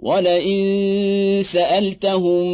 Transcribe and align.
ولئن 0.00 1.42
سألتهم 1.42 2.46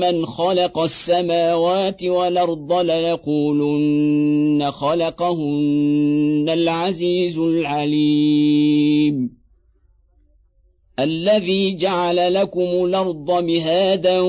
من 0.00 0.26
خلق 0.26 0.78
السماوات 0.78 2.04
والأرض 2.04 2.72
ليقولن 2.72 4.70
خلقهن 4.70 6.46
العزيز 6.48 7.38
العليم. 7.38 9.38
الذي 10.98 11.74
جعل 11.74 12.34
لكم 12.34 12.84
الأرض 12.84 13.30
مهادا 13.30 14.20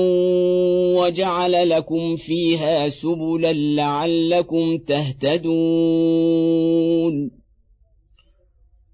وجعل 0.96 1.68
لكم 1.68 2.16
فيها 2.16 2.88
سبلا 2.88 3.52
لعلكم 3.52 4.78
تهتدون. 4.78 5.50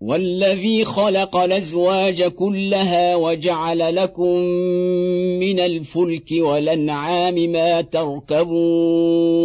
والذي 0.00 0.84
خلق 0.84 1.36
الأزواج 1.36 2.22
كلها 2.22 3.16
وجعل 3.16 3.96
لكم 3.96 4.34
من 5.40 5.60
الفلك 5.60 6.32
والأنعام 6.32 7.34
ما 7.34 7.80
تركبون 7.80 9.38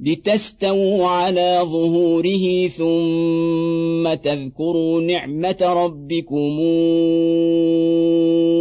لتستووا 0.00 1.06
على 1.06 1.60
ظهوره 1.62 2.66
ثم 2.68 4.14
تذكروا 4.14 5.00
نعمة 5.00 5.58
ربكم 5.60 6.58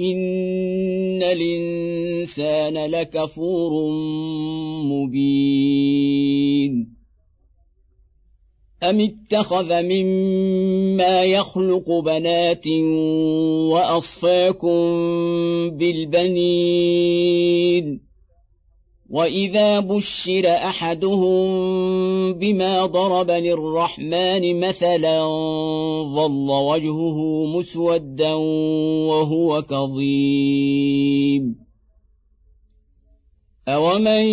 ان 0.00 1.22
الانسان 1.22 2.90
لكفور 2.90 3.90
مبين. 4.84 6.28
أم 8.82 9.00
اتخذ 9.00 9.82
مما 9.82 11.24
يخلق 11.24 11.90
بنات 11.90 12.66
وأصفاكم 13.72 14.78
بالبنين. 15.70 16.88
وإذا 19.10 19.80
بشر 19.80 20.48
أحدهم 20.48 21.48
بما 22.32 22.86
ضرب 22.86 23.30
للرحمن 23.30 24.60
مثلا 24.60 25.24
ظل 26.02 26.50
وجهه 26.50 27.46
مسودا 27.46 28.32
وهو 29.08 29.62
كظيم 29.62 30.88
أومن 33.68 34.24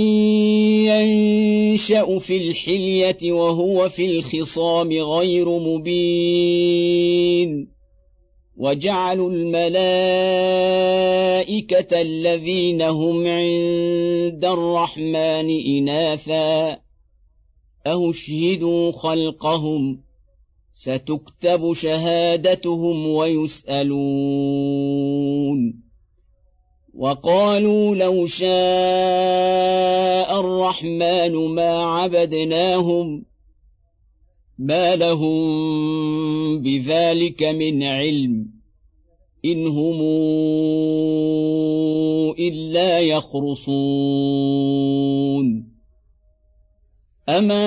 ينشأ 0.91 2.19
في 2.19 2.37
الحلية 2.37 3.31
وهو 3.31 3.89
في 3.89 4.05
الخصام 4.05 4.91
غير 4.91 5.59
مبين 5.59 6.95
وجعلوا 8.57 9.29
الملائكة 9.29 10.01
الذين 12.01 12.81
هم 12.81 13.27
عند 13.27 14.45
الرحمن 14.45 15.49
إناثا. 15.77 16.79
أهشهدوا 17.87 18.91
خلقهم؟ 18.91 20.01
ستكتب 20.71 21.73
شهادتهم 21.73 23.07
ويسألون. 23.07 24.25
وقالوا 26.97 27.95
لو 27.95 28.27
شاء 28.27 28.49
الرحمن 30.39 31.35
ما 31.35 31.85
عبدناهم 31.85 33.25
ما 34.59 34.95
لهم 34.95 36.61
بذلك 36.61 37.43
من 37.43 37.83
علم 37.83 38.47
ان 39.45 39.67
هم 39.67 40.01
الا 42.39 42.99
يخرصون 42.99 43.75
اما 47.29 47.65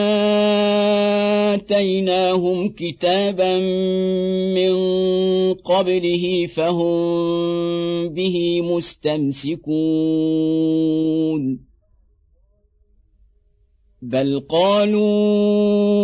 اتيناهم 1.54 2.68
كتابا 2.68 3.58
من 4.54 4.74
قبله 5.54 6.46
فهم 6.46 8.08
به 8.08 8.62
مستمسكون 8.62 9.68
بل 14.02 14.40
قالوا 14.48 15.98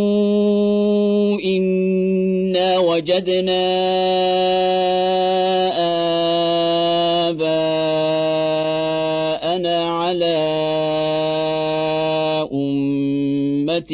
انا 1.41 2.79
وجدنا 2.79 3.65
اباءنا 8.55 9.85
على 9.85 10.37
امه 12.53 13.93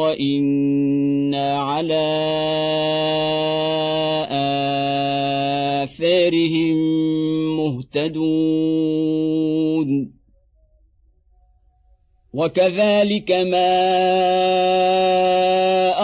وأنا 0.00 1.56
على 1.58 2.06
آثارهم 5.84 6.76
مهتدون 7.56 8.94
وكذلك 12.34 13.30
ما 13.32 13.74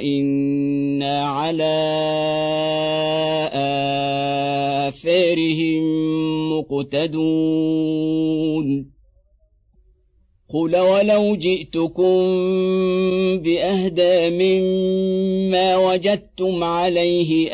وإنا 0.00 1.24
على 1.24 1.76
آثارهم 4.88 5.82
مقتدون. 6.52 8.10
قل 10.54 10.76
ولو 10.76 11.36
جئتكم 11.36 12.18
باهدى 13.38 14.30
مما 14.30 15.76
وجدتم 15.76 16.64
عليه 16.64 17.50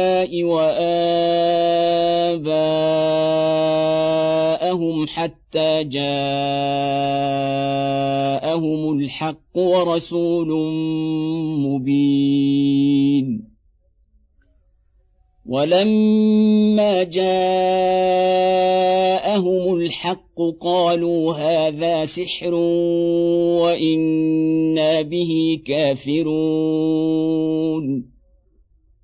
وآباءهم 0.29 0.67
حتى 5.07 5.83
جاءهم 5.83 6.11
الحق 8.99 9.57
ورسول 9.57 10.47
مبين. 11.59 13.51
ولما 15.45 17.03
جاءهم 17.03 17.33
الحق 19.73 20.41
قالوا 20.61 21.33
هذا 21.33 22.05
سحر 22.05 22.53
وإنا 23.63 25.01
به 25.01 25.59
كافرون. 25.67 28.10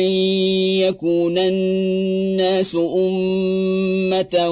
ان 0.00 0.10
يكون 0.80 1.38
الناس 1.38 2.74
امه 2.74 4.48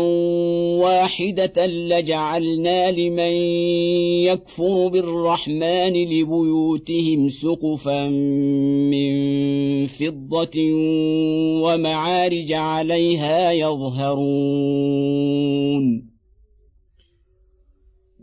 واحدة 0.81 1.67
لجعلنا 1.67 2.91
لمن 2.91 3.33
يكفر 4.29 4.89
بالرحمن 4.89 5.93
لبيوتهم 5.93 7.29
سقفا 7.29 8.09
من 8.09 9.87
فضه 9.87 10.59
ومعارج 11.63 12.53
عليها 12.53 13.53
يظهرون 13.53 14.89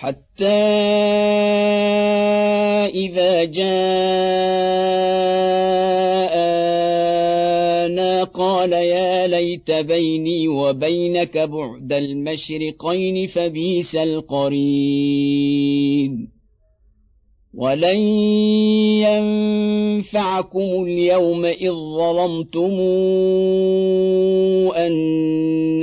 حتى 0.00 0.44
إذا 2.88 3.44
جاءنا 3.44 3.84
قال 8.24 8.72
يا 8.72 9.26
ليت 9.26 9.70
بيني 9.70 10.48
وبينك 10.48 11.38
بعد 11.38 11.92
المشرقين 11.92 13.26
فبيس 13.26 13.96
القرين. 13.96 15.50
ولن 17.54 17.98
ينفعكم 20.00 20.84
اليوم 20.84 21.44
إذ 21.44 21.72
ظلمتم 21.72 22.80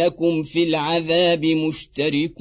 انكم 0.07 0.43
في 0.43 0.63
العذاب 0.63 1.45
مشتركون. 1.45 2.37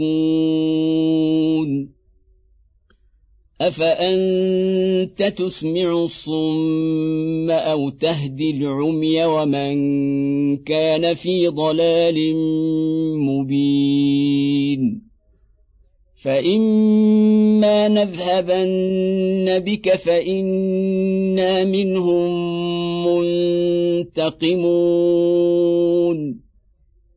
أفأنت 3.60 5.22
تسمع 5.22 6.02
الصم 6.02 7.50
أو 7.50 7.88
تهدي 7.88 8.50
العمي 8.50 9.24
ومن 9.24 9.76
كان 10.56 11.14
في 11.14 11.48
ضلال 11.48 12.34
مبين؟ 13.16 15.06
فإما 16.16 17.88
نذهبن 17.88 19.58
بك 19.58 19.94
فإنا 19.94 21.64
منهم 21.64 22.30
منتقمون. 23.06 24.86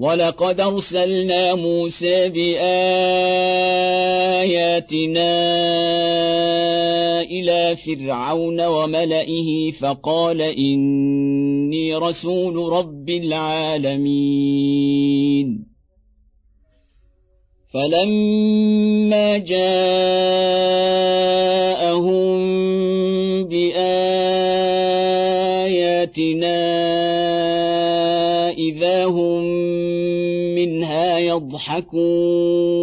ولقد 0.00 0.60
ارسلنا 0.60 1.54
موسى 1.54 2.28
باياتنا 2.28 2.80
إلى 7.22 7.76
فرعون 7.76 8.60
وملئه 8.60 9.70
فقال 9.70 10.40
اني 10.42 11.94
رسول 11.94 12.72
رب 12.72 13.10
العالمين 13.10 14.30
فلما 17.72 19.38
جاءهم 19.38 21.19
يضحكون 31.30 32.80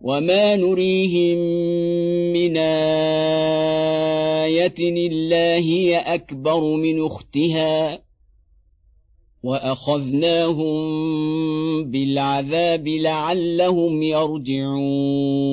وما 0.00 0.56
نريهم 0.56 1.38
من 2.32 2.56
آية 4.46 4.74
إلا 4.80 5.54
هي 5.56 5.98
أكبر 5.98 6.76
من 6.76 7.04
أختها 7.04 8.02
وأخذناهم 9.42 10.74
بالعذاب 11.90 12.88
لعلهم 12.88 14.02
يرجعون 14.02 15.52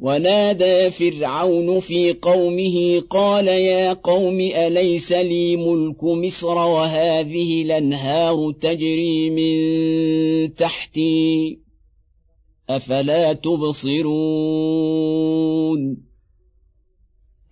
ونادى 0.00 0.90
فرعون 0.90 1.80
في 1.80 2.12
قومه 2.12 3.02
قال 3.10 3.48
يا 3.48 3.92
قوم 3.92 4.40
أليس 4.40 5.12
لي 5.12 5.56
ملك 5.56 6.04
مصر 6.04 6.54
وهذه 6.54 7.62
الأنهار 7.62 8.52
تجري 8.52 9.30
من 9.30 10.54
تحتي 10.54 11.58
أفلا 12.70 13.32
تبصرون 13.32 14.08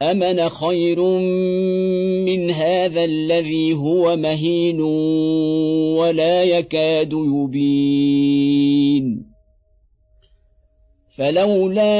أمن 0.02 0.48
خير 0.48 1.02
من 2.24 2.50
هذا 2.50 3.04
الذي 3.04 3.74
هو 3.74 4.16
مهين 4.16 4.80
ولا 4.80 6.42
يكاد 6.42 7.12
يبين 7.12 8.46
فلولا 11.16 11.96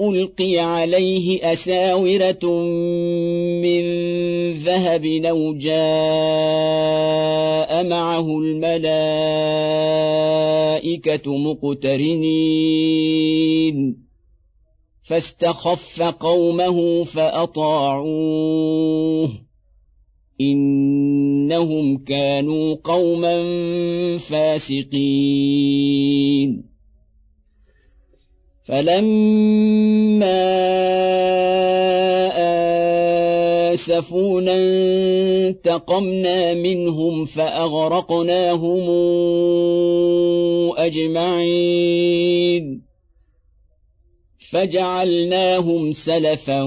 ألقي 0.00 0.58
عليه 0.58 1.52
أساورة 1.52 2.62
من 3.62 3.82
ذهب 4.52 5.04
أو 5.04 5.54
جاء 5.54 5.76
معه 7.84 8.38
الملائكة 8.38 8.96
مقترنين. 11.36 12.56
فاستخف 15.02 16.02
قومه 16.02 17.04
فأطاعوه. 17.04 18.66
إنهم 20.40 22.04
كانوا 22.04 22.76
قوما 22.84 23.38
فاسقين. 24.18 26.65
فلما 28.66 30.42
اسفونا 33.72 34.54
انتقمنا 35.46 36.54
منهم 36.54 37.24
فاغرقناهم 37.24 38.90
اجمعين 40.78 42.82
فجعلناهم 44.50 45.92
سلفا 45.92 46.62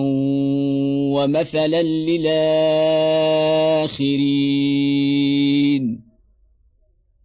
ومثلا 1.15 1.82
للاخرين 1.82 2.89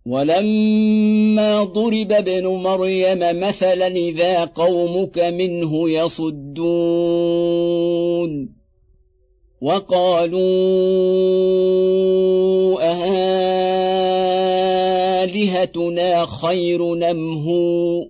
ولما 0.07 1.65
ضرب 1.65 2.13
ابن 2.13 2.47
مريم 2.47 3.41
مثلا 3.41 3.87
إذا 3.87 4.45
قومك 4.45 5.19
منه 5.19 5.91
يصدون 5.91 7.05
وقالوا 9.61 10.41
أهالهتنا 15.25 16.27
خير 16.27 16.95
نمهو 16.95 18.09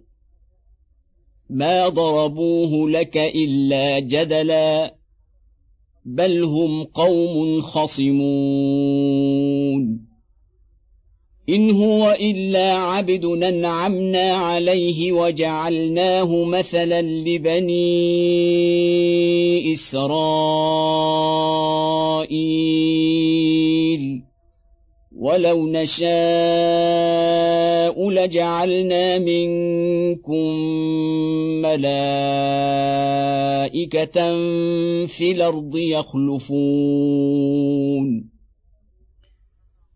ما 1.51 1.89
ضربوه 1.89 2.91
لك 2.91 3.17
إلا 3.17 3.99
جدلا 3.99 4.95
بل 6.05 6.45
هم 6.45 6.85
قوم 6.85 7.61
خصمون 7.61 9.54
إن 11.49 11.71
هو 11.71 12.17
إلا 12.21 12.73
عبد 12.73 13.25
أنعمنا 13.25 14.33
عليه 14.33 15.13
وجعلناه 15.13 16.45
مثلا 16.45 17.03
لبني 17.03 17.73
إسرائيل. 19.73 20.25
ولو 25.17 25.67
نشاء 25.67 26.11
لجعلنا 28.11 29.19
منكم 29.19 30.51
ملائكة 31.63 31.91
في 35.07 35.33
الأرض 35.33 35.77
يخلفون. 35.77 36.75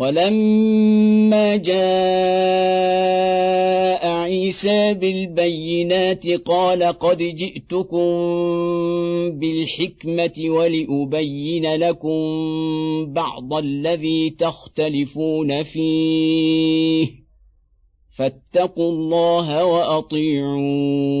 ولما 0.00 1.56
جاء 1.56 1.80
عيسى 4.06 4.94
بالبينات 4.94 6.26
قال 6.26 6.82
قد 6.82 7.18
جئتكم 7.18 8.08
بالحكمة 9.30 10.32
ولأبين 10.38 11.74
لكم 11.74 12.20
بعض 13.12 13.54
الذي 13.54 14.30
تختلفون 14.30 15.62
فيه 15.62 17.08
فاتقوا 18.16 18.92
الله 18.92 19.64
وأطيعون 19.64 21.20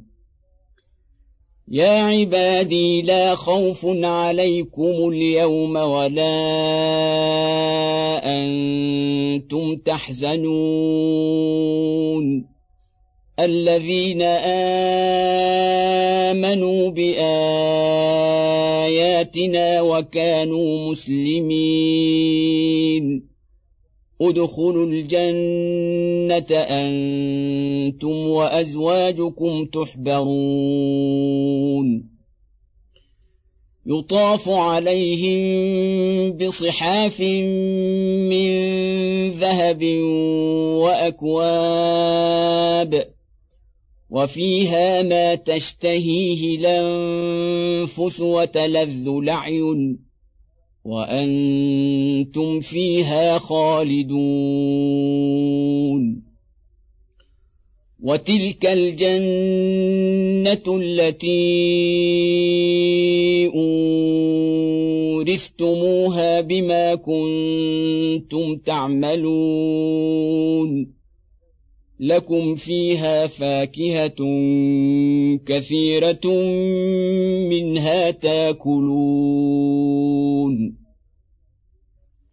يا 1.73 2.03
عبادي 2.03 3.01
لا 3.01 3.35
خوف 3.35 3.85
عليكم 4.03 5.09
اليوم 5.09 5.75
ولا 5.75 6.37
أنتم 8.25 9.75
تحزنون. 9.75 10.51
الذين 13.39 14.21
آمنوا 16.31 16.89
بآياتنا 16.91 17.31
وكانوا 19.81 20.89
مسلمين. 20.91 21.71
ادخلوا 24.21 24.85
الجنة 24.85 26.51
أنتم 26.59 28.27
وأزواجكم 28.27 29.65
تحبرون. 29.65 31.21
يطاف 33.85 34.49
عليهم 34.49 35.41
بصحاف 36.37 37.21
من 38.31 38.49
ذهب 39.29 39.83
وأكواب 41.21 43.11
وفيها 44.09 45.01
ما 45.01 45.35
تشتهيه 45.35 46.57
الأنفس 46.57 48.21
وتلذ 48.21 49.07
الأعين. 49.07 50.10
وأنتم 50.85 52.59
فيها 52.59 53.37
خالدون. 53.37 54.21
وتلك 58.03 58.65
الجنة 58.65 59.21
التي 60.81 61.31
أورثتموها 65.15 66.41
بما 66.41 66.95
كنتم 66.95 68.57
تعملون. 68.65 70.21
لكم 71.99 72.55
فيها 72.55 73.27
فاكهة 73.27 74.15
كثيرة 75.45 76.33
منها 77.49 78.11
تاكلون. 78.11 80.20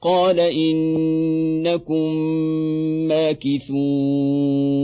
قال 0.00 0.40
انكم 0.40 2.14
ماكثون 3.08 4.74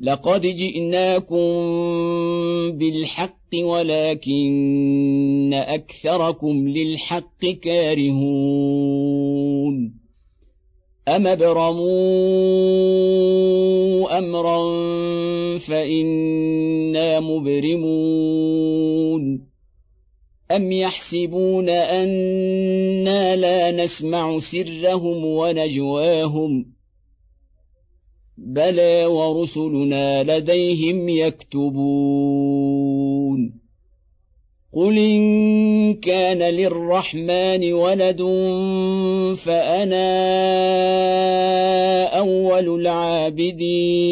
لقد 0.00 0.40
جئناكم 0.40 1.50
بالحق 2.78 3.54
ولكن 3.62 5.50
اكثركم 5.54 6.68
للحق 6.68 7.46
كارهون 7.62 8.80
أم 11.08 11.26
ابرموا 11.26 11.88
أمرا 14.18 14.58
فإنا 15.58 17.20
مبرمون 17.20 18.30
أم 20.50 20.72
يحسبون 20.72 21.68
أنا 21.68 23.36
لا 23.36 23.70
نسمع 23.70 24.38
سرهم 24.38 25.24
ونجواهم 25.24 26.72
بلى 28.38 29.06
ورسلنا 29.06 30.22
لديهم 30.22 31.08
يكتبون 31.08 32.50
قل 34.72 34.98
ان 34.98 35.94
كان 35.94 36.38
للرحمن 36.38 37.72
ولد 37.72 38.22
فانا 39.36 40.08
اول 42.18 42.80
العابدين 42.80 44.10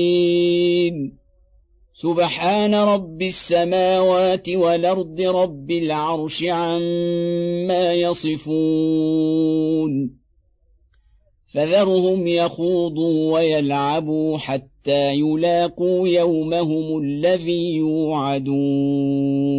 سبحان 2.00 2.74
رب 2.74 3.22
السماوات 3.22 4.48
والأرض 4.48 5.20
رب 5.20 5.70
العرش 5.70 6.44
عما 6.44 7.94
يصفون. 7.94 9.48
فذرهم 11.46 12.26
يخوضوا 12.26 13.34
ويلعبوا 13.34 14.38
حتى 14.38 15.12
يلاقوا 15.12 16.08
يومهم 16.08 17.02
الذي 17.02 17.76
يوعدون. 17.76 19.57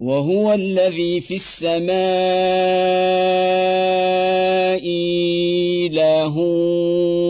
وهو 0.00 0.52
الذي 0.52 1.20
في 1.20 1.34
السماء 1.34 1.90
إله 5.86 6.38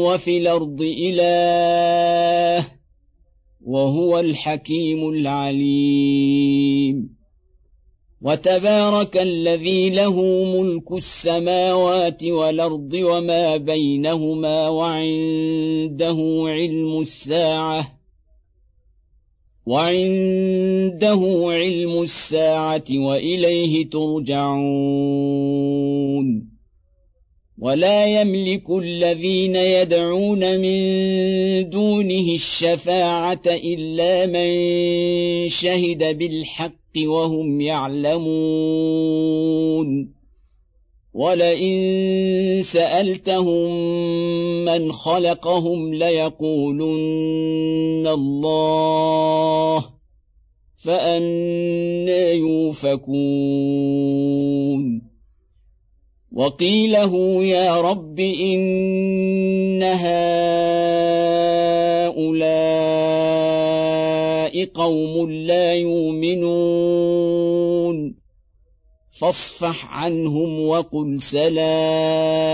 وفي 0.06 0.38
الأرض 0.38 0.82
إله 0.82 2.66
وهو 3.66 4.18
الحكيم 4.18 5.08
العليم. 5.08 6.40
وتبارك 8.22 9.16
الذي 9.16 9.90
له 9.90 10.44
ملك 10.44 10.92
السماوات 10.92 12.24
والأرض 12.24 12.92
وما 12.92 13.56
بينهما 13.56 14.68
وعنده 14.68 16.18
علم 16.46 17.00
الساعة 17.00 17.99
وعنده 19.66 21.44
علم 21.46 22.02
الساعة 22.02 22.84
وإليه 22.90 23.90
ترجعون. 23.90 24.60
ولا 27.58 28.20
يملك 28.20 28.70
الذين 28.70 29.56
يدعون 29.56 30.60
من 30.60 30.80
دونه 31.68 32.34
الشفاعة 32.34 33.42
إلا 33.46 34.26
من 34.26 34.50
شهد 35.48 36.18
بالحق 36.18 36.96
وهم 37.06 37.60
يعلمون. 37.60 38.20
ولئن 41.14 42.62
سألتهم 42.62 43.70
من 44.64 44.92
خلقهم 44.92 45.94
ليقولن 45.94 48.06
الله 48.06 49.84
فانى 50.76 52.32
يوفكون. 52.32 53.10
وقيله 56.32 57.44
يا 57.44 57.80
رب 57.80 58.20
إن 58.20 59.82
هؤلاء 59.82 60.10
قوم 64.64 65.30
لا 65.30 65.74
يؤمنون. 65.74 67.29
فاصفح 69.20 69.86
عنهم 69.90 70.60
وقل 70.60 71.20
سلام 71.20 72.52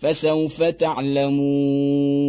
فسوف 0.00 0.62
تعلمون. 0.62 2.27